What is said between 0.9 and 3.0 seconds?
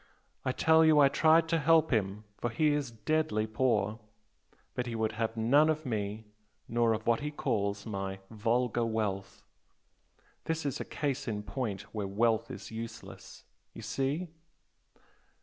I tried to help him for he is